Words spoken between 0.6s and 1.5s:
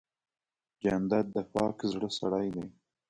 جانداد د